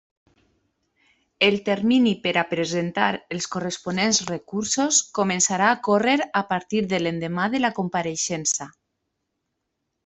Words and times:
El 1.47 1.57
termini 1.67 2.13
per 2.23 2.31
a 2.41 2.45
presentar 2.53 3.11
els 3.37 3.49
corresponents 3.57 4.23
recursos 4.31 5.03
començarà 5.21 5.71
a 5.75 5.79
córrer 5.91 6.17
a 6.43 6.45
partir 6.55 6.83
de 6.95 7.03
l'endemà 7.07 7.49
de 7.57 7.65
la 7.67 7.75
compareixença. 7.83 8.73